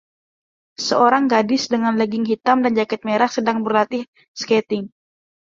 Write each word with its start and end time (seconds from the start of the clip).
Seorang 0.87 1.25
gadis 1.33 1.63
dengan 1.73 1.93
legging 2.01 2.25
hitam 2.31 2.57
dan 2.65 2.73
jaket 2.79 3.01
merah 3.07 3.29
sedang 3.35 3.57
berlatih 3.65 4.03
skating. 4.41 4.83